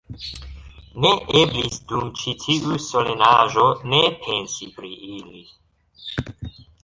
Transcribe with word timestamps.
Ne 1.03 1.09
eblis 1.41 1.75
dum 1.91 2.07
ĉi 2.21 2.33
tiu 2.45 2.79
solenaĵo 2.87 3.67
ne 3.93 4.01
pensi 4.25 4.69
pri 4.79 4.89
ili. 5.11 5.45